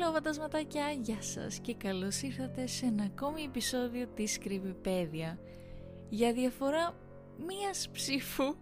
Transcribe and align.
Hello 0.00 0.12
φαντασματάκια, 0.12 0.90
γεια 1.02 1.22
σας 1.22 1.58
και 1.58 1.74
καλώς 1.74 2.22
ήρθατε 2.22 2.66
σε 2.66 2.86
ένα 2.86 3.02
ακόμη 3.02 3.42
επεισόδιο 3.42 4.06
της 4.14 4.38
Κρυβιπέδια 4.38 5.38
Για 6.08 6.32
διαφορά 6.32 6.94
μίας 7.46 7.88
ψήφου 7.92 8.54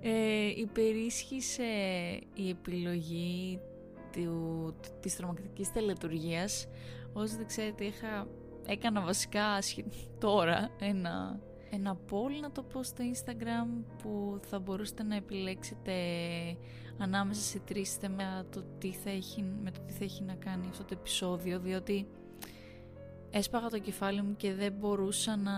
ε, 0.00 0.46
υπερίσχυσε 0.56 1.62
η 2.34 2.48
επιλογή 2.48 3.60
του, 4.12 4.74
της 5.00 5.16
τρομακτικής 5.16 5.72
τελετουργίας. 5.72 6.66
Όσοι 7.12 7.36
δεν 7.36 7.46
ξέρετε 7.46 7.84
είχα, 7.84 8.26
έκανα 8.66 9.00
βασικά 9.00 9.58
τώρα 10.18 10.70
ένα 10.80 11.40
ένα 11.70 11.96
poll 12.10 12.40
να 12.40 12.50
το 12.50 12.62
πω 12.62 12.82
στο 12.82 13.04
Instagram 13.14 13.84
που 14.02 14.40
θα 14.42 14.58
μπορούσατε 14.58 15.02
να 15.02 15.16
επιλέξετε 15.16 15.92
ανάμεσα 16.98 17.40
σε 17.40 17.58
τρεις 17.58 17.94
θέματα 17.94 18.44
το 18.50 18.64
τι 18.78 18.92
θα 18.92 19.10
έχει, 19.10 19.42
με 19.62 19.70
το 19.70 19.80
τι 19.86 19.92
θα 19.92 20.04
έχει 20.04 20.22
να 20.22 20.34
κάνει 20.34 20.66
αυτό 20.70 20.84
το 20.84 20.94
επεισόδιο 20.98 21.60
διότι 21.60 22.06
έσπαγα 23.30 23.68
το 23.68 23.78
κεφάλι 23.78 24.22
μου 24.22 24.36
και 24.36 24.54
δεν 24.54 24.72
μπορούσα 24.72 25.36
να 25.36 25.52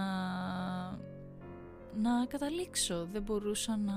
να 1.96 2.26
καταλήξω. 2.26 3.08
Δεν 3.12 3.22
μπορούσα 3.22 3.76
να, 3.76 3.92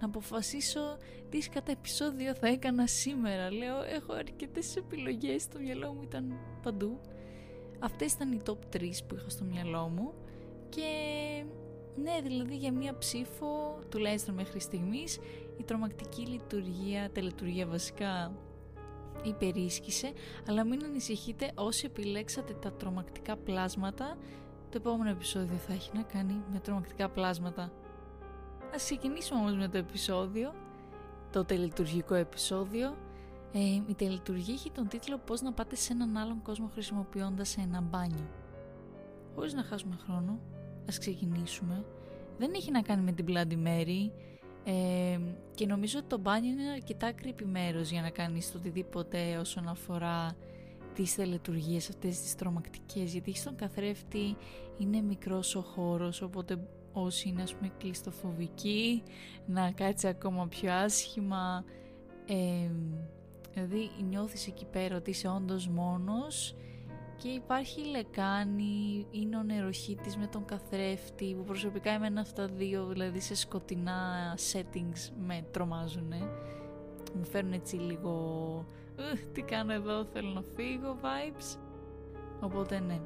να 0.00 0.06
αποφασίσω 0.06 0.80
τι 1.28 1.38
κατά 1.38 1.72
επεισόδιο 1.72 2.34
θα 2.34 2.48
έκανα 2.48 2.86
σήμερα. 2.86 3.52
Λέω 3.52 3.82
έχω 3.82 4.12
αρκετές 4.12 4.76
επιλογές 4.76 5.42
στο 5.42 5.58
μυαλό 5.58 5.92
μου 5.92 6.02
ήταν 6.02 6.38
παντού. 6.62 7.00
Αυτές 7.78 8.12
ήταν 8.12 8.32
οι 8.32 8.40
top 8.46 8.76
3 8.76 8.90
που 9.06 9.14
είχα 9.14 9.28
στο 9.28 9.44
μυαλό 9.44 9.88
μου 9.88 10.14
και 10.70 10.90
ναι, 12.02 12.20
δηλαδή 12.22 12.56
για 12.56 12.72
μία 12.72 12.98
ψήφο, 12.98 13.78
τουλάχιστον 13.88 14.34
μέχρι 14.34 14.60
στιγμής, 14.60 15.18
η 15.58 15.62
τρομακτική 15.64 16.26
λειτουργία, 16.26 17.10
τελετουργία 17.10 17.66
βασικά 17.66 18.32
υπερίσχυσε, 19.22 20.12
αλλά 20.48 20.64
μην 20.64 20.84
ανησυχείτε 20.84 21.50
όσοι 21.54 21.86
επιλέξατε 21.86 22.52
τα 22.52 22.72
τρομακτικά 22.72 23.36
πλάσματα, 23.36 24.16
το 24.70 24.76
επόμενο 24.76 25.10
επεισόδιο 25.10 25.56
θα 25.56 25.72
έχει 25.72 25.90
να 25.94 26.02
κάνει 26.02 26.42
με 26.52 26.58
τρομακτικά 26.58 27.08
πλάσματα. 27.08 27.72
Ας 28.74 28.84
ξεκινήσουμε 28.84 29.40
όμως 29.40 29.56
με 29.56 29.68
το 29.68 29.78
επεισόδιο, 29.78 30.54
το 31.32 31.44
τελετουργικό 31.44 32.14
επεισόδιο. 32.14 32.96
Ε, 33.52 33.58
η 33.60 33.94
τελετουργία 33.96 34.54
έχει 34.54 34.70
τον 34.70 34.88
τίτλο 34.88 35.18
«Πώς 35.18 35.40
να 35.40 35.52
πάτε 35.52 35.76
σε 35.76 35.92
έναν 35.92 36.16
άλλον 36.16 36.42
κόσμο 36.42 36.70
χρησιμοποιώντας 36.72 37.56
ένα 37.56 37.80
μπάνιο». 37.80 38.28
Χωρίς 39.34 39.54
να 39.54 39.62
χάσουμε 39.62 39.96
χρόνο, 40.06 40.38
ας 40.90 40.98
ξεκινήσουμε. 40.98 41.84
Δεν 42.38 42.52
έχει 42.54 42.70
να 42.70 42.82
κάνει 42.82 43.02
με 43.02 43.12
την 43.12 43.26
Bloody 43.28 43.66
Mary 43.66 44.10
ε, 44.64 45.18
και 45.54 45.66
νομίζω 45.66 45.98
ότι 45.98 46.08
το 46.08 46.18
μπάνιο 46.18 46.50
είναι 46.50 46.70
αρκετά 46.70 47.12
creepy 47.22 47.44
μέρος 47.44 47.90
για 47.90 48.02
να 48.02 48.10
κάνεις 48.10 48.52
το 48.52 48.58
οτιδήποτε 48.58 49.36
όσον 49.36 49.68
αφορά 49.68 50.36
τις 50.94 51.14
τελετουργίες 51.14 51.88
αυτές 51.88 52.20
τις 52.20 52.34
τρομακτικές 52.34 53.12
γιατί 53.12 53.30
έχει 53.30 53.44
τον 53.44 53.56
καθρέφτη 53.56 54.36
είναι 54.78 55.00
μικρός 55.00 55.54
ο 55.54 55.60
χώρος 55.60 56.22
οπότε 56.22 56.68
όσοι 56.92 57.28
είναι 57.28 57.42
ας 57.42 57.54
πούμε 57.54 57.70
κλειστοφοβικοί 57.78 59.02
να 59.46 59.70
κάτσει 59.70 60.08
ακόμα 60.08 60.48
πιο 60.48 60.72
άσχημα 60.72 61.64
ε, 62.26 62.70
δηλαδή 63.54 63.90
νιώθεις 64.08 64.46
εκεί 64.46 64.64
πέρα 64.64 64.96
ότι 64.96 65.10
είσαι 65.10 65.28
όντως 65.28 65.68
μόνος 65.68 66.54
και 67.22 67.28
υπάρχει 67.28 67.84
λεκάνη, 67.84 69.06
είναι 69.10 69.36
ο 69.36 69.42
νεροχύτης 69.42 70.16
με 70.16 70.26
τον 70.26 70.44
καθρέφτη 70.44 71.34
που 71.34 71.44
προσωπικά 71.44 71.90
εμένα 71.90 72.20
αυτά 72.20 72.46
δύο 72.46 72.86
δηλαδή 72.86 73.20
σε 73.20 73.34
σκοτεινά 73.34 74.34
settings 74.52 75.12
με 75.26 75.44
τρομάζουνε. 75.50 76.30
Μου 77.14 77.24
φέρνουν 77.24 77.52
έτσι 77.52 77.76
λίγο 77.76 78.64
τι 79.32 79.42
κάνω 79.42 79.72
εδώ 79.72 80.04
θέλω 80.04 80.28
να 80.28 80.42
φύγω 80.56 80.98
vibes. 81.02 81.58
Οπότε 82.40 82.80
ναι. 82.80 83.00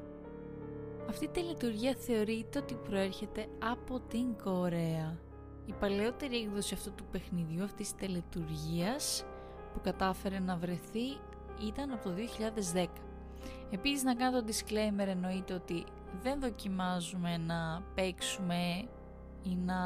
Αυτή 1.09 1.25
η 1.25 1.29
τελετουργία 1.29 1.95
θεωρείται 1.95 2.59
ότι 2.59 2.75
προέρχεται 2.75 3.47
από 3.71 4.01
την 4.09 4.37
Κορέα. 4.45 5.19
Η 5.67 5.73
παλαιότερη 5.81 6.37
έκδοση 6.37 6.75
αυτού 6.75 6.93
του 6.95 7.05
παιχνιδιού 7.11 7.65
αυτής 7.65 7.93
της 7.93 8.07
τελετουργίας 8.07 9.25
που 9.73 9.81
κατάφερε 9.83 10.39
να 10.39 10.57
βρεθεί 10.57 11.07
ήταν 11.67 11.91
από 11.91 12.09
το 12.09 12.15
2010 12.75 12.87
Επίσης 13.75 14.03
να 14.03 14.15
κάνω 14.15 14.43
το 14.43 14.47
disclaimer 14.49 15.07
εννοείται 15.07 15.55
ότι 15.55 15.85
δεν 16.23 16.41
δοκιμάζουμε 16.41 17.37
να 17.37 17.83
παίξουμε 17.95 18.89
ή 19.43 19.57
να 19.57 19.79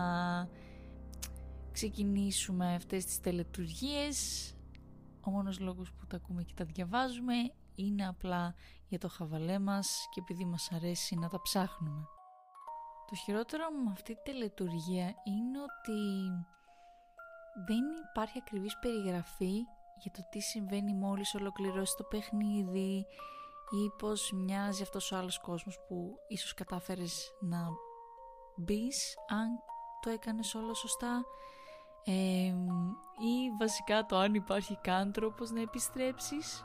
ξεκινήσουμε 1.73 2.75
αυτές 2.75 3.05
τις 3.05 3.21
τελετουργίες. 3.21 4.51
Ο 5.21 5.31
μόνος 5.31 5.61
λόγος 5.61 5.93
που 5.93 6.07
τα 6.07 6.17
ακούμε 6.17 6.43
και 6.43 6.53
τα 6.57 6.65
διαβάζουμε 6.65 7.35
είναι 7.75 8.07
απλά 8.07 8.55
για 8.89 8.99
το 8.99 9.09
χαβαλέ 9.09 9.59
μας 9.59 10.07
και 10.15 10.21
επειδή 10.21 10.45
μας 10.45 10.73
αρέσει 10.73 11.17
να 11.17 11.29
τα 11.29 11.41
ψάχνουμε. 11.43 12.07
Το 13.07 13.15
χειρότερο 13.15 13.65
με 13.85 13.91
αυτή 13.91 14.15
τη 14.15 14.23
τελετουργία 14.33 15.05
είναι 15.25 15.59
ότι 15.59 16.01
δεν 17.67 17.85
υπάρχει 18.11 18.39
ακριβής 18.39 18.79
περιγραφή 18.79 19.55
για 19.99 20.11
το 20.11 20.29
τι 20.31 20.41
συμβαίνει 20.41 20.95
μόλις 20.95 21.35
ολοκληρώσει 21.35 21.95
το 21.97 22.05
παιχνίδι 22.05 23.07
ή 23.71 23.91
πως 23.99 24.33
μοιάζει 24.33 24.83
αυτός 24.83 25.13
ο 25.13 25.17
άλλος 25.17 25.41
κόσμος 25.41 25.79
που 25.89 26.15
ίσως 26.29 26.55
κατάφερες 26.55 27.37
να 27.41 27.67
μπεις 28.57 29.15
αν 29.29 29.49
το 30.01 30.11
έκανες 30.11 30.55
όλο 30.55 30.75
σωστά. 30.75 31.25
Ή 33.19 33.57
βασικά 33.59 34.07
το 34.07 34.17
αν 34.17 34.35
υπάρχει 34.35 34.79
καν 34.83 35.13
τρόπος 35.13 35.51
να 35.51 35.61
επιστρέψεις 35.61 36.65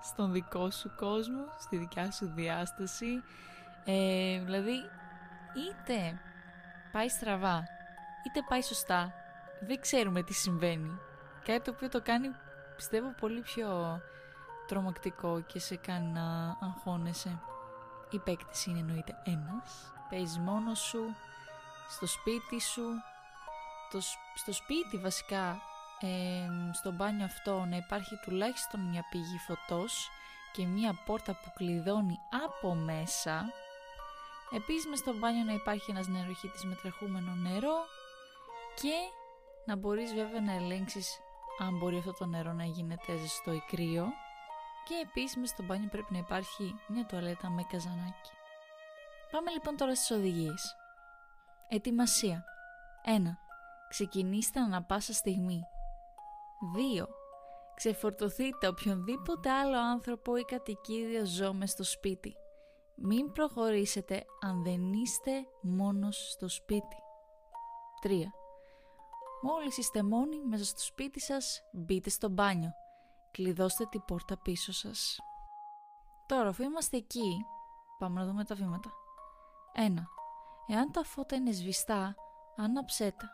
στον 0.00 0.32
δικό 0.32 0.70
σου 0.70 0.94
κόσμο, 0.96 1.44
στη 1.58 1.76
δικιά 1.76 2.10
σου 2.10 2.26
διάσταση. 2.34 3.22
Ε, 3.84 4.40
δηλαδή 4.44 4.76
είτε 5.54 6.20
πάει 6.92 7.08
στραβά 7.08 7.64
είτε 8.26 8.40
πάει 8.48 8.62
σωστά 8.62 9.12
δεν 9.60 9.80
ξέρουμε 9.80 10.22
τι 10.22 10.34
συμβαίνει. 10.34 10.98
Κάτι 11.44 11.60
το 11.60 11.70
οποίο 11.70 11.88
το 11.88 12.02
κάνει 12.02 12.28
πιστεύω 12.76 13.14
πολύ 13.20 13.40
πιο 13.40 14.00
τρομακτικό 14.68 15.40
και 15.40 15.58
σε 15.58 15.76
κάνει 15.76 16.06
να 16.06 16.56
αγχώνεσαι. 16.60 17.40
Η 18.10 18.18
παίκτης 18.18 18.66
είναι 18.66 18.78
εννοείται 18.78 19.22
ένας. 19.24 19.92
Παίζεις 20.10 20.38
μόνος 20.38 20.78
σου, 20.78 21.14
στο 21.88 22.06
σπίτι 22.06 22.60
σου. 22.60 22.82
Το, 23.90 24.00
στο 24.34 24.52
σπίτι 24.52 24.98
βασικά, 24.98 25.60
ε, 26.00 26.48
στο 26.72 26.92
μπάνιο 26.92 27.24
αυτό 27.24 27.64
να 27.64 27.76
υπάρχει 27.76 28.16
τουλάχιστον 28.24 28.80
μια 28.80 29.04
πηγή 29.10 29.38
φωτός 29.46 30.10
και 30.52 30.66
μια 30.66 31.02
πόρτα 31.06 31.32
που 31.32 31.52
κλειδώνει 31.54 32.18
από 32.46 32.74
μέσα. 32.74 33.44
Επίσης 34.50 34.86
μες 34.86 34.98
στο 34.98 35.14
μπάνιο 35.14 35.44
να 35.44 35.52
υπάρχει 35.52 35.90
ένας 35.90 36.06
νεροχύτης 36.06 36.64
με 36.64 36.74
τρεχούμενο 36.74 37.34
νερό 37.34 37.76
και 38.74 38.94
να 39.64 39.76
μπορείς 39.76 40.14
βέβαια 40.14 40.40
να 40.40 40.52
ελέγξεις 40.52 41.18
αν 41.58 41.78
μπορεί 41.78 41.96
αυτό 41.96 42.12
το 42.12 42.26
νερό 42.26 42.52
να 42.52 42.64
γίνεται 42.64 43.16
ζεστό 43.16 43.52
ή 43.52 43.62
κρύο 43.66 44.06
και 44.88 44.94
επίσης 45.02 45.36
μες 45.36 45.48
στο 45.48 45.62
μπάνιο 45.62 45.88
πρέπει 45.88 46.12
να 46.12 46.18
υπάρχει 46.18 46.74
μια 46.88 47.06
τουαλέτα 47.06 47.50
με 47.50 47.62
καζανάκι. 47.62 48.32
Πάμε 49.30 49.50
λοιπόν 49.50 49.76
τώρα 49.76 49.94
στις 49.94 50.10
οδηγίες. 50.10 50.76
Ετοιμασία 51.68 52.44
1. 53.06 53.22
Ξεκινήστε 53.88 54.60
ανα 54.60 54.82
πάσα 54.82 55.12
στιγμή. 55.12 55.60
2. 57.00 57.06
Ξεφορτωθείτε 57.74 58.66
οποιονδήποτε 58.66 59.50
άλλο 59.50 59.78
άνθρωπο 59.78 60.36
ή 60.36 60.44
κατοικίδιο 60.44 61.24
ζώο 61.26 61.52
μες 61.52 61.70
στο 61.70 61.84
σπίτι. 61.84 62.36
Μην 62.94 63.32
προχωρήσετε 63.32 64.24
αν 64.40 64.62
δεν 64.62 64.92
είστε 64.92 65.32
μόνος 65.62 66.30
στο 66.30 66.48
σπίτι. 66.48 66.96
3. 68.02 68.08
Μόλις 69.42 69.78
είστε 69.78 70.02
μόνοι 70.02 70.44
μέσα 70.44 70.64
στο 70.64 70.80
σπίτι 70.80 71.20
σας, 71.20 71.62
μπείτε 71.72 72.10
στο 72.10 72.28
μπάνιο 72.28 72.70
κλειδώστε 73.38 73.84
την 73.84 74.04
πόρτα 74.04 74.36
πίσω 74.36 74.72
σας. 74.72 75.20
Τώρα, 76.26 76.48
αφού 76.48 76.62
είμαστε 76.62 76.96
εκεί, 76.96 77.46
πάμε 77.98 78.20
να 78.20 78.26
δούμε 78.26 78.44
τα 78.44 78.54
βήματα. 78.54 78.90
1. 79.74 80.06
Εάν 80.66 80.92
τα 80.92 81.04
φώτα 81.04 81.36
είναι 81.36 81.52
σβηστά, 81.52 82.14
άναψέ 82.56 83.10
τα. 83.10 83.30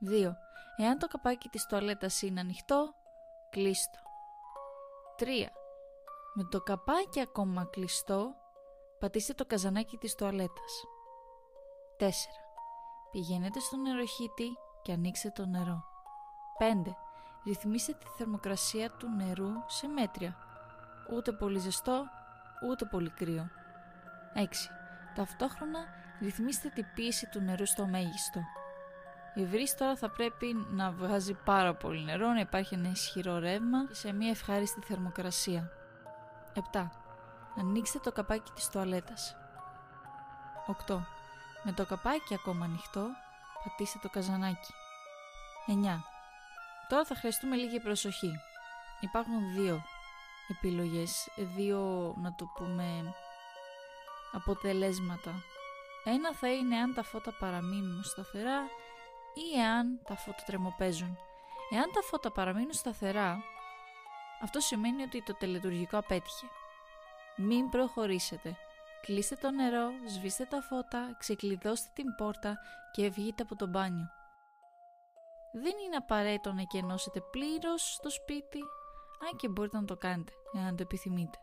2. 0.00 0.32
Εάν 0.76 0.98
το 0.98 1.06
καπάκι 1.06 1.48
της 1.48 1.66
τουαλέτας 1.66 2.22
είναι 2.22 2.40
ανοιχτό, 2.40 2.94
κλείστο. 3.50 3.98
3. 5.16 5.48
Με 6.34 6.44
το 6.44 6.60
καπάκι 6.60 7.20
ακόμα 7.20 7.64
κλειστό, 7.64 8.34
πατήστε 8.98 9.32
το 9.32 9.46
καζανάκι 9.46 9.96
της 9.96 10.14
τουαλέτας. 10.14 10.84
4. 11.98 12.10
Πηγαίνετε 13.10 13.60
στο 13.60 13.76
νεροχύτη 13.76 14.48
και 14.82 14.92
ανοίξτε 14.92 15.30
το 15.30 15.46
νερό. 15.46 15.84
5. 16.58 16.96
Ρυθμίστε 17.46 17.92
τη 17.92 18.06
θερμοκρασία 18.16 18.90
του 18.90 19.08
νερού 19.16 19.52
σε 19.66 19.86
μέτρια. 19.88 20.36
Ούτε 21.12 21.32
πολύ 21.32 21.58
ζεστό, 21.58 22.04
ούτε 22.68 22.84
πολύ 22.84 23.10
κρύο. 23.10 23.48
6. 24.34 24.44
Ταυτόχρονα 25.14 25.78
ρυθμίστε 26.20 26.68
την 26.68 26.84
πίεση 26.94 27.28
του 27.28 27.40
νερού 27.40 27.66
στο 27.66 27.86
μέγιστο. 27.86 28.40
Η 29.34 29.44
βρύση 29.44 29.76
τώρα 29.76 29.96
θα 29.96 30.10
πρέπει 30.10 30.66
να 30.70 30.90
βγάζει 30.90 31.34
πάρα 31.34 31.74
πολύ 31.74 32.04
νερό, 32.04 32.28
να 32.28 32.40
υπάρχει 32.40 32.74
ένα 32.74 32.88
ισχυρό 32.88 33.38
ρεύμα 33.38 33.86
και 33.86 33.94
σε 33.94 34.12
μια 34.12 34.30
ευχάριστη 34.30 34.80
θερμοκρασία. 34.80 35.70
7. 36.72 36.88
Ανοίξτε 37.58 37.98
το 37.98 38.12
καπάκι 38.12 38.50
της 38.54 38.68
τουαλέτας. 38.68 39.36
8. 40.86 40.98
Με 41.62 41.72
το 41.72 41.86
καπάκι 41.86 42.34
ακόμα 42.34 42.64
ανοιχτό, 42.64 43.06
πατήστε 43.64 43.98
το 44.02 44.08
καζανάκι. 44.08 44.72
9. 45.66 46.15
Τώρα 46.88 47.04
θα 47.04 47.14
χρειαστούμε 47.14 47.56
λίγη 47.56 47.80
προσοχή. 47.80 48.32
Υπάρχουν 49.00 49.52
δύο 49.52 49.82
επιλογές, 50.48 51.28
δύο 51.36 52.14
να 52.16 52.34
το 52.34 52.44
πούμε 52.54 53.14
αποτελέσματα. 54.32 55.34
Ένα 56.04 56.34
θα 56.34 56.52
είναι 56.52 56.76
αν 56.76 56.94
τα 56.94 57.02
φώτα 57.02 57.32
παραμείνουν 57.38 58.02
σταθερά 58.02 58.60
ή 59.34 59.60
εάν 59.60 60.00
τα 60.04 60.16
φώτα 60.16 60.42
τρεμοπαίζουν. 60.46 61.18
Εάν 61.70 61.90
τα 61.92 62.02
φώτα 62.02 62.32
παραμείνουν 62.32 62.72
σταθερά, 62.72 63.42
αυτό 64.42 64.60
σημαίνει 64.60 65.02
ότι 65.02 65.22
το 65.22 65.34
τελετουργικό 65.34 65.98
απέτυχε. 65.98 66.46
Μην 67.36 67.68
προχωρήσετε. 67.68 68.56
Κλείστε 69.02 69.34
το 69.34 69.50
νερό, 69.50 69.90
σβήστε 70.08 70.44
τα 70.44 70.62
φώτα, 70.62 71.16
ξεκλειδώστε 71.18 71.90
την 71.94 72.14
πόρτα 72.14 72.58
και 72.92 73.08
βγείτε 73.08 73.42
από 73.42 73.56
το 73.56 73.66
μπάνιο. 73.66 74.10
Δεν 75.58 75.74
είναι 75.86 75.96
απαραίτητο 75.96 76.52
να 76.52 76.62
κενώσετε 76.62 77.20
πλήρως 77.20 77.98
το 78.02 78.10
σπίτι, 78.10 78.58
αν 79.30 79.36
και 79.36 79.48
μπορείτε 79.48 79.76
να 79.76 79.84
το 79.84 79.96
κάνετε, 79.96 80.32
εάν 80.52 80.76
το 80.76 80.82
επιθυμείτε. 80.82 81.38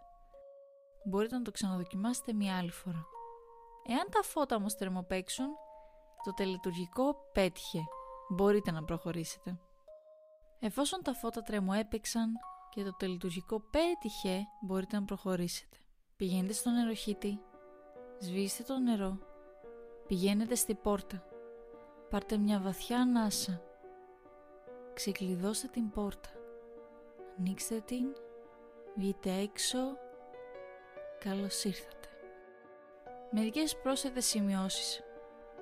Μπορείτε 1.05 1.35
να 1.35 1.41
το 1.41 1.51
ξαναδοκιμάσετε 1.51 2.33
μια 2.33 2.57
άλλη 2.57 2.71
φορά. 2.71 3.05
Εάν 3.87 4.07
τα 4.11 4.21
φώτα 4.21 4.55
όμως 4.55 4.73
θερμοπαίξουν, 4.73 5.47
το 6.23 6.33
τελετουργικό 6.33 7.15
πέτυχε. 7.31 7.79
Μπορείτε 8.29 8.71
να 8.71 8.83
προχωρήσετε. 8.83 9.59
Εφόσον 10.59 11.01
τα 11.03 11.13
φώτα 11.13 11.41
τρεμοέπαιξαν 11.41 12.31
και 12.69 12.83
το 12.83 12.95
τελετουργικό 12.95 13.59
πέτυχε, 13.59 14.43
μπορείτε 14.61 14.99
να 14.99 15.05
προχωρήσετε. 15.05 15.77
Πηγαίνετε 16.15 16.53
στο 16.53 16.69
νεροχύτη, 16.69 17.39
σβήστε 18.19 18.63
το 18.63 18.77
νερό, 18.77 19.17
πηγαίνετε 20.07 20.55
στη 20.55 20.75
πόρτα, 20.75 21.23
πάρτε 22.09 22.37
μια 22.37 22.59
βαθιά 22.59 22.99
ανάσα, 22.99 23.61
ξεκλειδώστε 24.93 25.67
την 25.67 25.89
πόρτα, 25.89 26.29
ανοίξτε 27.39 27.79
την, 27.85 28.05
βγείτε 28.95 29.31
έξω, 29.31 29.77
καλώς 31.19 31.63
ήρθατε. 31.63 32.07
Μερικές 33.31 33.77
πρόσθετες 33.77 34.25
σημειώσεις. 34.25 35.03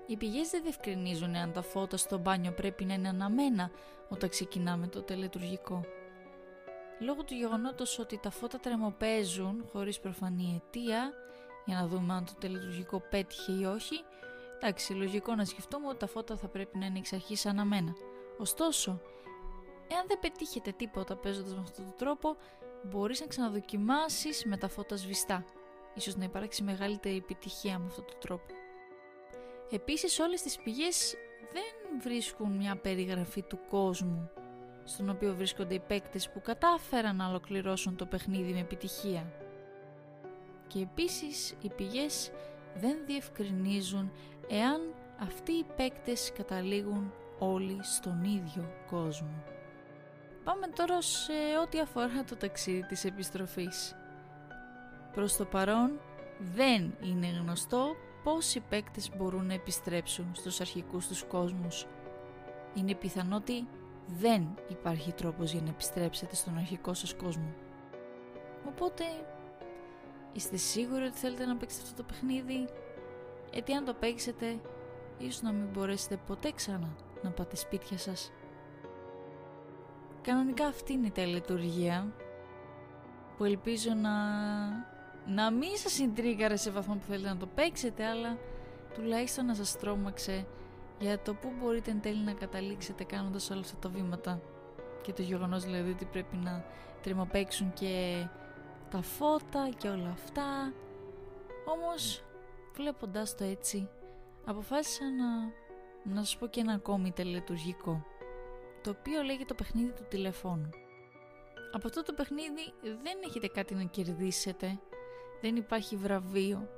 Οι 0.05 0.17
πηγές 0.17 0.49
δεν 0.49 0.61
διευκρινίζουν 0.61 1.35
αν 1.35 1.51
τα 1.51 1.61
φώτα 1.61 1.97
στο 1.97 2.17
μπάνιο 2.17 2.51
πρέπει 2.51 2.85
να 2.85 2.93
είναι 2.93 3.07
αναμένα 3.07 3.71
όταν 4.09 4.29
ξεκινάμε 4.29 4.87
το 4.87 5.01
τελετουργικό. 5.01 5.81
Λόγω 6.99 7.23
του 7.23 7.33
γεγονότος 7.33 7.99
ότι 7.99 8.17
τα 8.17 8.29
φώτα 8.29 8.59
τρεμοπαίζουν 8.59 9.65
χωρίς 9.71 9.99
προφανή 9.99 10.61
αιτία, 10.63 11.13
για 11.65 11.75
να 11.75 11.87
δούμε 11.87 12.13
αν 12.13 12.25
το 12.25 12.33
τελετουργικό 12.39 12.99
πέτυχε 12.99 13.51
ή 13.51 13.63
όχι, 13.63 14.03
εντάξει, 14.59 14.93
λογικό 14.93 15.35
να 15.35 15.45
σκεφτούμε 15.45 15.87
ότι 15.87 15.97
τα 15.97 16.07
φώτα 16.07 16.37
θα 16.37 16.47
πρέπει 16.47 16.77
να 16.77 16.85
είναι 16.85 16.97
εξ 16.97 17.13
αρχής 17.13 17.45
αναμένα. 17.45 17.93
Ωστόσο, 18.37 19.01
εάν 19.93 20.05
δεν 20.07 20.19
πετύχετε 20.19 20.71
τίποτα 20.71 21.15
παίζοντας 21.15 21.53
με 21.53 21.61
αυτόν 21.61 21.85
τον 21.85 21.93
τρόπο, 21.97 22.35
μπορείς 22.83 23.19
να 23.21 23.27
ξαναδοκιμάσεις 23.27 24.45
με 24.45 24.57
τα 24.57 24.67
φώτα 24.67 24.95
σβηστά. 24.95 25.45
Ίσως 25.93 26.15
να 26.15 26.23
υπάρξει 26.23 26.63
μεγαλύτερη 26.63 27.15
επιτυχία 27.15 27.79
με 27.79 27.85
αυτόν 27.87 28.05
τον 28.05 28.19
τρόπο. 28.19 28.53
Επίσης 29.71 30.19
όλες 30.19 30.41
τις 30.41 30.57
πηγές 30.57 31.15
δεν 31.53 32.01
βρίσκουν 32.01 32.51
μια 32.51 32.75
περιγραφή 32.75 33.41
του 33.41 33.59
κόσμου 33.69 34.29
στον 34.83 35.09
οποίο 35.09 35.35
βρίσκονται 35.35 35.73
οι 35.73 35.79
παίκτες 35.79 36.29
που 36.29 36.41
κατάφεραν 36.41 37.15
να 37.15 37.27
ολοκληρώσουν 37.27 37.95
το 37.95 38.05
παιχνίδι 38.05 38.53
με 38.53 38.59
επιτυχία. 38.59 39.33
Και 40.67 40.79
επίσης 40.79 41.55
οι 41.61 41.69
πηγές 41.69 42.31
δεν 42.75 42.97
διευκρινίζουν 43.05 44.11
εάν 44.49 44.93
αυτοί 45.19 45.51
οι 45.51 45.65
παίκτες 45.75 46.31
καταλήγουν 46.31 47.13
όλοι 47.39 47.79
στον 47.81 48.23
ίδιο 48.23 48.71
κόσμο. 48.89 49.43
Πάμε 50.43 50.67
τώρα 50.67 51.01
σε 51.01 51.33
ό,τι 51.63 51.79
αφορά 51.79 52.23
το 52.29 52.35
ταξίδι 52.35 52.85
της 52.85 53.05
επιστροφής. 53.05 53.95
Προς 55.13 55.35
το 55.35 55.45
παρόν 55.45 55.99
δεν 56.39 56.93
είναι 57.01 57.27
γνωστό 57.27 57.95
πώς 58.23 58.55
οι 58.55 58.59
παίκτες 58.59 59.11
μπορούν 59.17 59.45
να 59.45 59.53
επιστρέψουν 59.53 60.31
στους 60.33 60.59
αρχικούς 60.61 61.07
τους 61.07 61.23
κόσμους. 61.23 61.87
Είναι 62.73 62.93
πιθανό 62.93 63.35
ότι 63.35 63.67
δεν 64.07 64.57
υπάρχει 64.67 65.13
τρόπος 65.13 65.51
για 65.51 65.61
να 65.61 65.69
επιστρέψετε 65.69 66.35
στον 66.35 66.57
αρχικό 66.57 66.93
σας 66.93 67.13
κόσμο. 67.13 67.53
Οπότε, 68.67 69.03
είστε 70.33 70.57
σίγουροι 70.57 71.03
ότι 71.03 71.17
θέλετε 71.17 71.45
να 71.45 71.55
παίξετε 71.55 71.83
αυτό 71.83 71.95
το 71.95 72.03
παιχνίδι, 72.03 72.67
γιατί 73.53 73.73
αν 73.73 73.85
το 73.85 73.93
παίξετε, 73.93 74.59
ίσως 75.17 75.41
να 75.41 75.51
μην 75.51 75.67
μπορέσετε 75.73 76.17
ποτέ 76.27 76.51
ξανά 76.51 76.95
να 77.21 77.31
πάτε 77.31 77.55
σπίτια 77.55 77.97
σας. 77.97 78.31
Κανονικά 80.21 80.65
αυτή 80.65 80.93
είναι 80.93 81.07
η 81.07 81.11
τελετουργία 81.11 82.13
που 83.37 83.43
ελπίζω 83.43 83.93
να 83.93 84.11
να 85.25 85.51
μην 85.51 85.77
σας 85.77 85.91
συντρίγαρε 85.91 86.55
σε 86.55 86.71
βαθμό 86.71 86.93
που 86.93 87.05
θέλετε 87.07 87.29
να 87.29 87.37
το 87.37 87.45
παίξετε, 87.45 88.05
αλλά 88.05 88.37
τουλάχιστον 88.93 89.45
να 89.45 89.53
σας 89.53 89.77
τρόμαξε 89.77 90.45
για 90.99 91.19
το 91.19 91.33
πού 91.33 91.51
μπορείτε 91.59 91.91
εν 91.91 92.01
τέλει 92.01 92.23
να 92.23 92.33
καταλήξετε 92.33 93.03
κάνοντας 93.03 93.49
όλα 93.49 93.59
αυτά 93.59 93.77
τα 93.77 93.89
βήματα. 93.89 94.41
Και 95.01 95.13
το 95.13 95.21
γεγονός 95.21 95.63
δηλαδή 95.63 95.89
ότι 95.91 96.05
πρέπει 96.05 96.35
να 96.35 96.65
τριμοπαίξουν 97.01 97.73
και 97.73 98.25
τα 98.89 99.01
φώτα 99.01 99.69
και 99.77 99.87
όλα 99.87 100.09
αυτά. 100.09 100.73
Όμως, 101.65 102.23
βλέποντας 102.75 103.35
το 103.35 103.43
έτσι, 103.43 103.89
αποφάσισα 104.45 105.03
να, 105.03 105.51
να 106.15 106.23
σας 106.23 106.37
πω 106.37 106.47
και 106.47 106.59
ένα 106.59 106.73
ακόμη 106.73 107.11
τελετουργικό, 107.11 108.05
το 108.83 108.89
οποίο 108.89 109.21
λέγεται 109.21 109.45
το 109.45 109.53
παιχνίδι 109.53 109.91
του 109.91 110.05
τηλεφώνου. 110.09 110.69
Από 111.71 111.87
αυτό 111.87 112.03
το 112.03 112.13
παιχνίδι 112.13 112.73
δεν 112.81 113.17
έχετε 113.25 113.47
κάτι 113.47 113.73
να 113.73 113.83
κερδίσετε, 113.83 114.79
δεν 115.41 115.55
υπάρχει 115.55 115.95
βραβείο. 115.95 116.69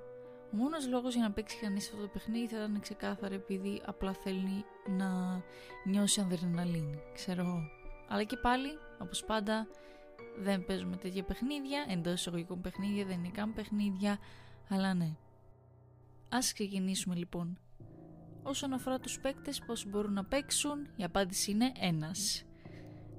Ο 0.52 0.56
μόνος 0.56 0.88
λόγος 0.88 1.14
για 1.14 1.24
να 1.24 1.32
παίξει 1.32 1.58
κανείς 1.58 1.88
αυτό 1.88 2.02
το 2.02 2.08
παιχνίδι 2.08 2.48
θα 2.48 2.58
ήταν 2.58 2.80
ξεκάθαρα 2.80 3.34
επειδή 3.34 3.82
απλά 3.86 4.14
θέλει 4.14 4.66
να 4.88 5.42
νιώσει 5.86 6.22
ανδρεναλίνη, 6.22 7.02
ξέρω 7.14 7.42
εγώ. 7.42 7.62
Αλλά 8.08 8.24
και 8.24 8.38
πάλι, 8.38 8.70
όπως 9.00 9.26
πάντα, 9.26 9.68
δεν 10.38 10.66
παίζουμε 10.66 10.98
τέτοια 10.98 11.24
παιχνίδια, 11.24 11.86
εντός 11.90 12.14
εισαγωγικών 12.14 12.62
παιχνίδια, 12.62 13.06
δεν 13.06 13.20
είναι 13.20 13.32
καν 13.34 13.54
παιχνίδια, 13.54 14.18
αλλά 14.70 14.94
ναι. 14.94 15.16
Ας 16.30 16.54
ξεκινήσουμε 16.54 17.16
λοιπόν. 17.16 17.58
Όσον 18.44 18.74
αφορά 18.74 19.00
τους 19.00 19.20
παίκτες 19.20 19.62
πώς 19.66 19.86
μπορούν 19.90 20.14
να 20.14 20.24
παίξουν, 20.24 20.88
η 20.96 21.04
απάντηση 21.04 21.52
είναι 21.52 21.72
ένας. 21.80 22.44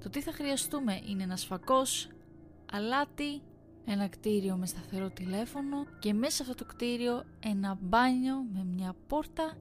Το 0.03 0.09
τι 0.09 0.21
θα 0.21 0.31
χρειαστούμε 0.31 1.01
είναι 1.05 1.23
ένας 1.23 1.45
φακός, 1.45 2.09
αλάτι, 2.71 3.41
ένα 3.85 4.07
κτίριο 4.07 4.55
με 4.55 4.65
σταθερό 4.65 5.09
τηλέφωνο 5.09 5.85
και 5.99 6.13
μέσα 6.13 6.35
σε 6.35 6.41
αυτό 6.41 6.65
το 6.65 6.73
κτίριο 6.73 7.23
ένα 7.39 7.77
μπάνιο 7.81 8.35
με 8.53 8.63
μια 8.63 8.95
πόρτα 9.07 9.57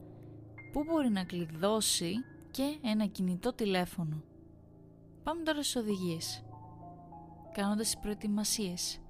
που 0.73 0.85
μπορεί 0.85 1.11
να 1.11 1.25
κλειδώσει 1.25 2.15
και 2.51 2.79
ένα 2.83 3.07
κινητό 3.07 3.53
τηλέφωνο. 3.53 4.23
Πάμε 5.23 5.43
τώρα 5.43 5.63
στις 5.63 5.77
οδηγίες. 5.77 6.45
Κάνοντας 7.53 7.87
τις 7.87 7.99
προετοιμασίες. 7.99 9.01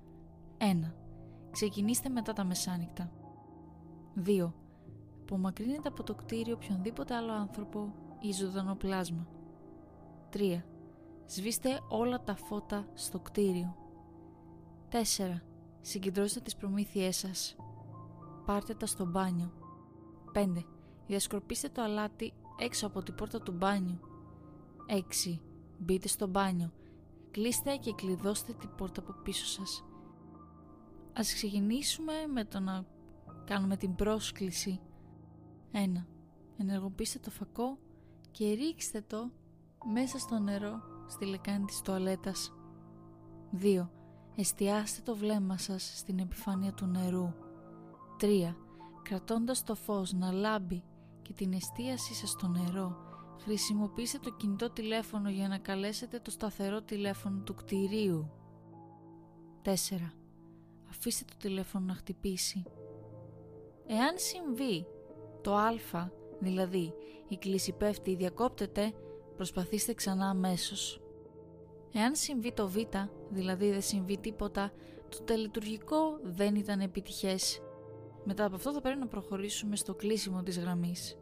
1. 0.58 0.94
Ξεκινήστε 1.50 2.08
μετά 2.08 2.32
τα 2.32 2.44
μεσάνυχτα. 2.44 3.10
2. 4.14 4.52
Απομακρύνετε 5.24 5.88
από 5.88 6.02
το 6.02 6.14
κτίριο 6.14 6.54
οποιονδήποτε 6.54 7.14
άλλο 7.14 7.32
άνθρωπο 7.32 7.94
ή 8.20 8.32
ζωντανό 8.32 8.74
πλάσμα. 8.74 9.26
3. 10.32 10.62
Σβήστε 11.26 11.80
όλα 11.88 12.22
τα 12.22 12.34
φώτα 12.36 12.86
στο 12.94 13.20
κτίριο. 13.20 13.76
4. 14.90 15.42
Συγκεντρώστε 15.80 16.40
τις 16.40 16.56
προμήθειές 16.56 17.16
σας. 17.16 17.56
Πάρτε 18.44 18.74
τα 18.74 18.86
στο 18.86 19.06
μπάνιο. 19.06 19.52
5. 20.32 20.64
Διασκορπίστε 21.06 21.68
το 21.68 21.82
αλάτι 21.82 22.32
έξω 22.58 22.86
από 22.86 23.02
την 23.02 23.14
πόρτα 23.14 23.40
του 23.40 23.52
μπάνιου. 23.52 23.98
6. 24.86 25.40
Μπείτε 25.78 26.08
στο 26.08 26.26
μπάνιο. 26.26 26.72
Κλείστε 27.30 27.76
και 27.76 27.92
κλειδώστε 27.92 28.52
την 28.52 28.70
πόρτα 28.76 29.00
από 29.00 29.12
πίσω 29.22 29.44
σας. 29.46 29.84
Ας 31.12 31.34
ξεκινήσουμε 31.34 32.12
με 32.32 32.44
το 32.44 32.60
να 32.60 32.84
κάνουμε 33.44 33.76
την 33.76 33.94
πρόσκληση. 33.94 34.80
1. 35.74 36.04
Ενεργοποιήστε 36.56 37.18
το 37.18 37.30
φακό 37.30 37.78
και 38.30 38.52
ρίξτε 38.52 39.04
το 39.06 39.30
μέσα 39.92 40.18
στο 40.18 40.38
νερό 40.38 40.80
στη 41.08 41.24
λεκάνη 41.24 41.64
της 41.64 41.80
τουαλέτας. 41.80 42.52
2. 43.52 43.88
Εστιάστε 44.36 45.02
το 45.04 45.16
βλέμμα 45.16 45.58
σας 45.58 45.98
στην 45.98 46.18
επιφάνεια 46.18 46.72
του 46.72 46.86
νερού. 46.86 47.32
3. 48.20 48.56
Κρατώντας 49.02 49.64
το 49.64 49.74
φως 49.74 50.12
να 50.12 50.32
λάμπει 50.32 50.84
και 51.22 51.32
την 51.32 51.52
εστίασή 51.52 52.14
σας 52.14 52.30
στο 52.30 52.48
νερό 52.48 53.04
Χρησιμοποιήστε 53.44 54.18
το 54.18 54.30
κινητό 54.30 54.70
τηλέφωνο 54.70 55.30
για 55.30 55.48
να 55.48 55.58
καλέσετε 55.58 56.20
το 56.20 56.30
σταθερό 56.30 56.82
τηλέφωνο 56.82 57.42
του 57.42 57.54
κτηρίου. 57.54 58.30
4. 59.62 59.68
Αφήστε 60.90 61.24
το 61.28 61.34
τηλέφωνο 61.38 61.84
να 61.84 61.94
χτυπήσει. 61.94 62.62
Εάν 63.86 64.14
συμβεί 64.16 64.86
το 65.44 65.54
α, 65.54 66.10
δηλαδή 66.38 66.92
η 67.28 67.36
κλίση 67.36 67.72
πέφτει 67.72 68.10
ή 68.10 68.14
διακόπτεται, 68.14 68.92
προσπαθήστε 69.36 69.94
ξανά 69.94 70.28
αμέσως. 70.28 71.00
Εάν 71.92 72.14
συμβεί 72.14 72.52
το 72.52 72.68
β, 72.68 72.76
δηλαδή 73.30 73.70
δεν 73.70 73.82
συμβεί 73.82 74.18
τίποτα, 74.18 74.72
το 75.08 75.22
τελετουργικό 75.22 76.18
δεν 76.22 76.54
ήταν 76.54 76.80
επιτυχές. 76.80 77.60
Μετά 78.24 78.44
από 78.44 78.54
αυτό 78.54 78.72
θα 78.72 78.80
πρέπει 78.80 78.98
να 78.98 79.06
προχωρήσουμε 79.06 79.76
στο 79.76 79.94
κλείσιμο 79.94 80.42
της 80.42 80.58
γραμμής. 80.58 81.18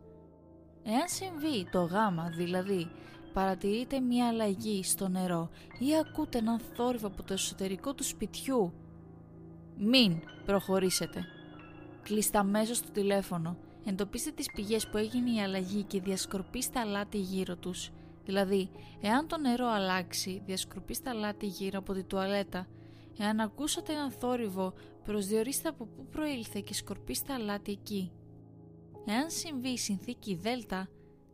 Εάν 0.83 1.09
συμβεί 1.09 1.69
το 1.71 1.83
γ, 1.83 1.93
δηλαδή 2.37 2.91
παρατηρείτε 3.33 4.01
μια 4.01 4.29
αλλαγή 4.29 4.83
στο 4.85 5.09
νερό 5.09 5.51
ή 5.79 5.97
ακούτε 6.07 6.39
έναν 6.39 6.59
θόρυβο 6.59 7.07
από 7.07 7.23
το 7.23 7.33
εσωτερικό 7.33 7.95
του 7.95 8.05
σπιτιού, 8.05 8.73
μην 9.79 10.21
προχωρήσετε. 10.47 11.25
Κλείστε 12.03 12.39
αμέσως 12.39 12.83
το 12.83 12.91
τηλέφωνο, 12.93 13.57
εντοπίστε 13.85 14.31
τις 14.31 14.53
πηγές 14.53 14.89
που 14.89 14.97
έγινε 14.97 15.31
η 15.31 15.41
αλλαγή 15.41 15.83
και 15.83 16.01
διασκορπίστε 16.01 16.81
αλάτι 16.81 17.19
γύρω 17.19 17.57
τους. 17.57 17.91
Δηλαδή, 18.25 18.71
εάν 19.01 19.27
το 19.27 19.39
νερό 19.39 19.67
αλλάξει, 19.67 20.43
διασκορπίστε 20.47 21.11
αλάτι 21.11 21.47
γύρω 21.47 21.79
από 21.79 21.93
τη 21.93 22.05
τουαλέτα. 22.05 22.67
Εάν 23.19 23.41
ακούσατε 23.41 23.93
έναν 23.93 24.11
θόρυβο, 24.11 24.73
προσδιορίστε 25.05 25.69
από 25.69 25.87
πού 25.87 26.07
προήλθε 26.07 26.61
και 26.61 26.75
σκορπίστε 26.75 27.33
αλάτι 27.33 27.73
εκεί. 27.73 28.13
Εάν 29.07 29.31
συμβεί 29.31 29.69
η 29.69 29.79
συνθήκη 29.79 30.35
Δέλτα, 30.35 30.89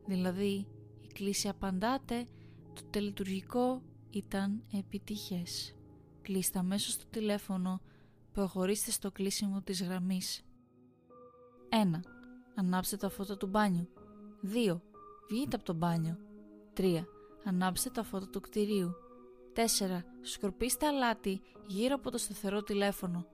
δηλαδή 0.07 0.67
η 1.01 1.07
κλίση 1.15 1.49
απαντάτε, 1.49 2.27
το 2.75 2.83
τελετουργικό 2.91 3.83
ήταν 4.11 4.63
επιτυχές. 4.79 5.75
Κλείστε 6.23 6.59
αμέσως 6.59 6.97
το 6.97 7.05
τηλέφωνο, 7.11 7.81
προχωρήστε 8.33 8.91
στο 8.91 9.11
κλείσιμο 9.11 9.63
της 9.63 9.83
γραμμής. 9.83 10.43
1. 11.71 12.18
Ανάψτε 12.59 12.97
τα 12.97 13.09
φώτα 13.09 13.37
του 13.37 13.47
μπάνιου. 13.47 13.89
2. 14.43 14.81
Βγείτε 15.29 15.57
από 15.57 15.65
το 15.65 15.73
μπάνιο. 15.73 16.19
3. 16.77 17.05
Ανάψτε 17.45 17.91
τα 17.91 18.03
φώτα 18.03 18.29
του 18.29 18.41
κτηρίου. 18.41 18.95
4. 19.55 19.61
Σκορπίστε 20.21 20.87
αλάτι 20.87 21.41
γύρω 21.67 21.95
από 21.95 22.11
το 22.11 22.19
σταθερό 22.19 22.63
τηλέφωνο. 22.63 23.27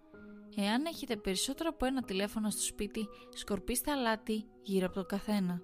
Εάν 0.56 0.84
έχετε 0.84 1.16
περισσότερο 1.16 1.68
από 1.68 1.86
ένα 1.86 2.02
τηλέφωνο 2.02 2.50
στο 2.50 2.62
σπίτι, 2.62 3.08
σκορπίστε 3.34 3.90
αλάτι 3.90 4.44
γύρω 4.62 4.86
από 4.86 4.94
το 4.94 5.04
καθένα. 5.04 5.62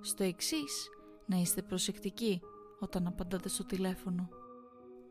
Στο 0.00 0.24
εξής, 0.24 0.88
να 1.26 1.36
είστε 1.36 1.62
προσεκτικοί 1.62 2.40
όταν 2.80 3.06
απαντάτε 3.06 3.48
στο 3.48 3.64
τηλέφωνο. 3.64 4.28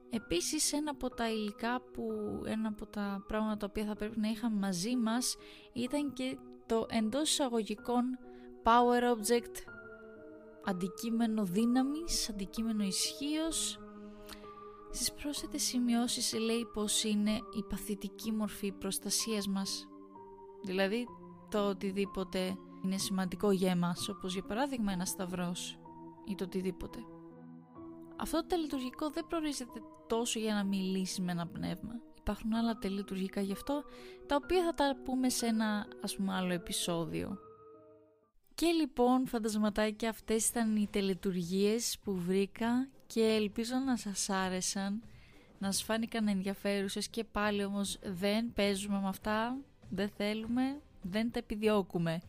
Επίσης 0.10 0.74
ένα 0.74 0.92
από 0.92 1.10
τα 1.10 1.30
υλικά 1.30 1.82
που, 1.82 2.12
ένα 2.46 2.68
από 2.68 2.86
τα 2.86 3.24
πράγματα 3.28 3.58
τα 3.58 3.66
οποία 3.70 3.86
θα 3.86 3.96
πρέπει 3.96 4.20
να 4.20 4.28
είχαμε 4.28 4.60
μαζί 4.60 4.96
μας 4.96 5.36
ήταν 5.74 6.14
και 6.14 6.38
το 6.66 6.86
εντός 6.90 7.30
εισαγωγικών 7.30 8.04
power 8.64 9.02
object 9.02 9.56
αντικείμενο 10.66 11.44
δύναμης, 11.44 12.30
αντικείμενο 12.30 12.84
ισχύως. 12.84 13.80
Στις 14.92 15.14
πρόσθετες 15.14 15.64
σημειώσεις 15.64 16.34
λέει 16.34 16.66
πως 16.74 17.04
είναι 17.04 17.32
η 17.32 17.64
παθητική 17.70 18.32
μορφή 18.32 18.72
προστασίας 18.72 19.48
μας. 19.48 19.88
Δηλαδή 20.64 21.08
το 21.50 21.68
οτιδήποτε 21.70 22.58
είναι 22.84 22.98
σημαντικό 22.98 23.52
για 23.52 23.72
εμάς, 23.72 24.10
όπως 24.10 24.34
για 24.34 24.44
παράδειγμα 24.44 24.92
ένα 24.92 25.06
σταυρός 25.06 25.80
ή 26.26 26.36
το 26.36 26.44
οτιδήποτε. 26.44 27.00
Αυτό 28.16 28.42
το 28.42 28.48
τελειτουργικό 28.48 29.10
δεν 29.10 29.28
προορίζεται 29.28 29.82
τόσο 30.08 30.40
για 30.40 30.54
να 30.54 30.64
μιλήσει 30.64 31.22
με 31.22 31.32
ένα 31.32 31.48
πνεύμα. 31.48 31.94
Υπάρχουν 32.28 32.54
άλλα 32.54 32.78
τελειτουργικά 32.78 33.42
γι' 33.42 33.52
αυτό, 33.52 33.84
τα 34.28 34.36
οποία 34.44 34.64
θα 34.64 34.74
τα 34.74 34.98
πούμε 35.04 35.30
σε 35.30 35.46
ένα 35.46 35.88
ας 36.02 36.16
πούμε 36.16 36.34
άλλο 36.34 36.54
επεισόδιο. 36.54 37.38
Και 38.56 38.68
λοιπόν 38.68 39.28
φαντασματάκια 39.28 40.10
αυτές 40.10 40.48
ήταν 40.48 40.76
οι 40.76 40.88
τελετουργίες 40.92 41.98
που 42.04 42.16
βρήκα 42.16 42.88
και 43.08 43.22
ελπίζω 43.22 43.76
να 43.86 43.98
σας 43.98 44.30
άρεσαν, 44.30 45.04
να 45.60 45.72
σας 45.72 45.84
φάνηκαν 45.84 46.28
ενδιαφέρουσες 46.28 47.08
και 47.08 47.24
πάλι 47.24 47.64
όμως 47.64 48.00
δεν 48.04 48.54
παίζουμε 48.54 49.00
με 49.00 49.08
αυτά, 49.08 49.58
δεν 49.90 50.10
θέλουμε, 50.18 50.82
δεν 51.02 51.32
τα 51.32 51.40
επιδιώκουμε. 51.40 52.22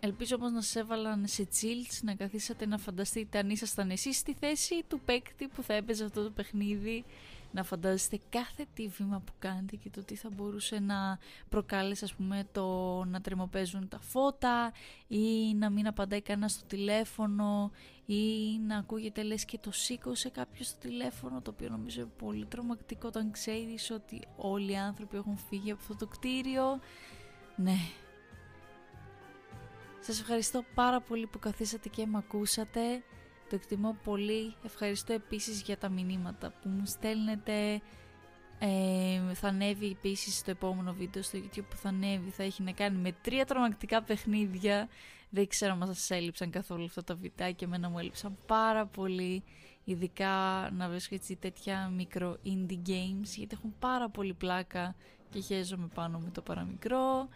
Ελπίζω 0.00 0.36
όμως 0.36 0.52
να 0.52 0.60
σας 0.60 0.76
έβαλαν 0.76 1.26
σε 1.26 1.48
chills, 1.60 1.98
να 2.02 2.14
καθίσατε 2.14 2.66
να 2.66 2.78
φανταστείτε 2.78 3.38
αν 3.38 3.50
ήσασταν 3.50 3.90
εσείς 3.90 4.16
στη 4.16 4.34
θέση 4.40 4.84
του 4.88 5.00
παίκτη 5.04 5.48
που 5.48 5.62
θα 5.62 5.74
έπαιζε 5.74 6.04
αυτό 6.04 6.22
το 6.22 6.30
παιχνίδι 6.30 7.04
να 7.54 7.62
φαντάζεστε 7.62 8.20
κάθε 8.28 8.66
τι 8.74 8.88
βήμα 8.88 9.20
που 9.20 9.32
κάνετε 9.38 9.76
και 9.76 9.90
το 9.90 10.04
τι 10.04 10.14
θα 10.14 10.30
μπορούσε 10.30 10.78
να 10.78 11.18
προκάλεσε 11.48 12.04
ας 12.04 12.14
πούμε 12.14 12.48
το 12.52 12.64
να 13.04 13.20
τρεμοπαίζουν 13.20 13.88
τα 13.88 14.00
φώτα 14.00 14.72
ή 15.08 15.54
να 15.54 15.70
μην 15.70 15.86
απαντάει 15.86 16.20
κανένα 16.20 16.48
στο 16.48 16.64
τηλέφωνο 16.64 17.70
ή 18.06 18.58
να 18.66 18.76
ακούγεται 18.76 19.22
λες 19.22 19.44
και 19.44 19.58
το 19.58 19.72
σήκωσε 19.72 20.28
κάποιος 20.28 20.66
στο 20.66 20.78
τηλέφωνο 20.78 21.40
το 21.40 21.50
οποίο 21.50 21.68
νομίζω 21.68 22.00
είναι 22.00 22.10
πολύ 22.18 22.46
τρομακτικό 22.46 23.08
όταν 23.08 23.30
ξέρεις 23.30 23.90
ότι 23.90 24.22
όλοι 24.36 24.72
οι 24.72 24.76
άνθρωποι 24.76 25.16
έχουν 25.16 25.36
φύγει 25.36 25.70
από 25.70 25.80
αυτό 25.80 25.96
το 25.96 26.06
κτίριο. 26.06 26.80
Ναι. 27.56 27.76
Σας 30.00 30.20
ευχαριστώ 30.20 30.64
πάρα 30.74 31.00
πολύ 31.00 31.26
που 31.26 31.38
καθίσατε 31.38 31.88
και 31.88 32.06
με 32.06 32.18
ακούσατε 32.18 33.02
το 33.48 33.54
εκτιμώ 33.54 33.96
πολύ. 34.04 34.54
Ευχαριστώ 34.64 35.12
επίσης 35.12 35.62
για 35.62 35.78
τα 35.78 35.88
μηνύματα 35.88 36.52
που 36.62 36.68
μου 36.68 36.86
στέλνετε. 36.86 37.80
Ε, 38.58 39.34
θα 39.34 39.48
ανέβει 39.48 39.86
επίσης 39.86 40.42
το 40.42 40.50
επόμενο 40.50 40.92
βίντεο 40.92 41.22
στο 41.22 41.38
YouTube 41.38 41.64
που 41.70 41.76
θα 41.76 41.88
ανέβει 41.88 42.30
θα 42.30 42.42
έχει 42.42 42.62
να 42.62 42.72
κάνει 42.72 42.98
με 42.98 43.12
τρία 43.22 43.44
τρομακτικά 43.44 44.02
παιχνίδια. 44.02 44.88
Δεν 45.30 45.46
ξέρω 45.46 45.78
αν 45.80 45.94
σας 45.94 46.10
έλειψαν 46.10 46.50
καθόλου 46.50 46.84
αυτά 46.84 47.04
τα 47.04 47.14
βιντεάκια, 47.14 47.66
εμένα 47.66 47.88
μου 47.88 47.98
έλειψαν 47.98 48.36
πάρα 48.46 48.86
πολύ. 48.86 49.42
Ειδικά 49.84 50.30
να 50.72 50.88
βρίσκω 50.88 51.14
έτσι 51.14 51.36
τέτοια 51.36 51.88
μικρο 51.88 52.36
indie 52.44 52.88
games 52.88 53.30
γιατί 53.36 53.54
έχουν 53.54 53.74
πάρα 53.78 54.08
πολύ 54.08 54.34
πλάκα 54.34 54.94
και 55.30 55.40
χαίζομαι 55.42 55.88
πάνω 55.94 56.18
με 56.18 56.30
το 56.30 56.42
παραμικρό. 56.42 57.28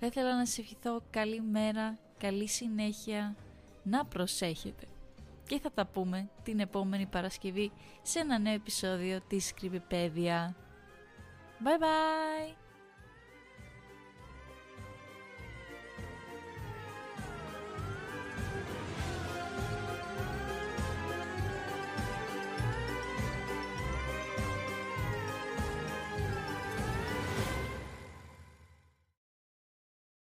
Θα 0.00 0.06
ήθελα 0.06 0.36
να 0.36 0.46
σε 0.46 0.60
ευχηθώ 0.60 1.02
καλή 1.10 1.40
μέρα, 1.40 1.98
καλή 2.18 2.48
συνέχεια, 2.48 3.36
να 3.82 4.04
προσέχετε 4.04 4.86
και 5.50 5.60
θα 5.60 5.72
τα 5.72 5.86
πούμε 5.86 6.28
την 6.42 6.60
επόμενη 6.60 7.06
Παρασκευή 7.06 7.72
σε 8.02 8.18
ένα 8.18 8.38
νέο 8.38 8.54
επεισόδιο 8.54 9.20
της 9.28 9.54
Κρυβιπέδια. 9.54 10.56
Bye 11.64 11.82
bye! 11.82 12.69